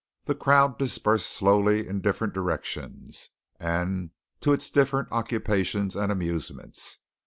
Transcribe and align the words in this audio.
The 0.25 0.33
crowd 0.33 0.79
dispersed 0.79 1.29
slowly 1.29 1.87
in 1.87 2.01
different 2.01 2.33
directions, 2.33 3.29
and 3.59 4.09
to 4.39 4.51
its 4.51 4.71
different 4.71 5.09
occupations 5.11 5.95
and 5.95 6.11
amusements. 6.11 6.97